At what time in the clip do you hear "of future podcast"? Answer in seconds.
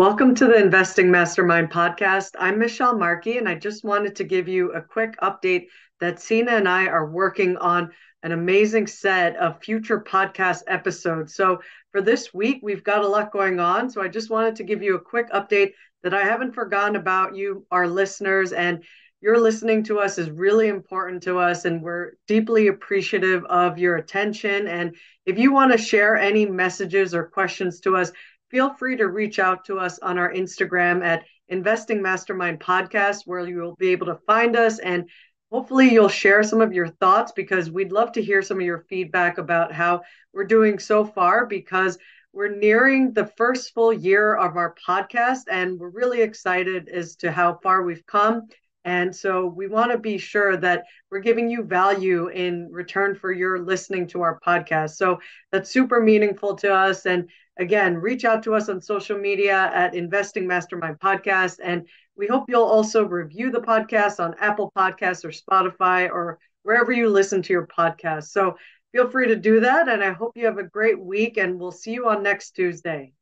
9.36-10.62